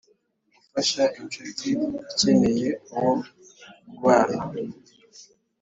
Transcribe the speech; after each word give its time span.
Gufasha 0.55 1.03
incuti 1.17 1.69
ikeneye 2.07 2.69
uwo 2.93 3.13
kubana 3.87 4.39